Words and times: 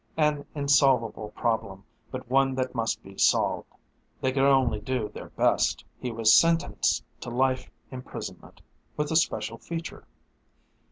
An 0.17 0.47
insolvable 0.55 1.29
problem, 1.35 1.83
but 2.09 2.27
one 2.27 2.55
that 2.55 2.73
must 2.73 3.03
be 3.03 3.19
solved. 3.19 3.71
They 4.19 4.31
could 4.31 4.41
only 4.49 4.79
do 4.79 5.09
their 5.09 5.27
best. 5.29 5.85
He 5.99 6.11
was 6.11 6.33
sentenced 6.35 7.03
to 7.19 7.29
life 7.29 7.69
imprisonment, 7.91 8.63
with 8.97 9.11
a 9.11 9.15
special 9.15 9.59
feature. 9.59 10.07